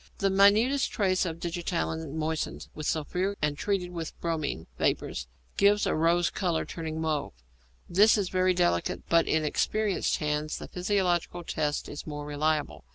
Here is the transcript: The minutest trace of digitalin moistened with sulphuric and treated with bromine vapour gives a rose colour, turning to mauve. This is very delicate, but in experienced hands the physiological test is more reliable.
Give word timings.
The 0.17 0.31
minutest 0.31 0.91
trace 0.91 1.27
of 1.27 1.39
digitalin 1.39 2.15
moistened 2.15 2.69
with 2.73 2.87
sulphuric 2.87 3.37
and 3.39 3.55
treated 3.55 3.91
with 3.91 4.19
bromine 4.19 4.65
vapour 4.79 5.11
gives 5.57 5.85
a 5.85 5.93
rose 5.93 6.31
colour, 6.31 6.65
turning 6.65 6.95
to 6.95 7.01
mauve. 7.01 7.33
This 7.87 8.17
is 8.17 8.29
very 8.29 8.55
delicate, 8.55 9.03
but 9.09 9.27
in 9.27 9.45
experienced 9.45 10.17
hands 10.17 10.57
the 10.57 10.67
physiological 10.67 11.43
test 11.43 11.87
is 11.87 12.07
more 12.07 12.25
reliable. 12.25 12.83